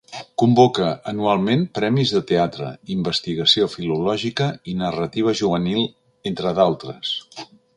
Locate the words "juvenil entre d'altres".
5.43-7.17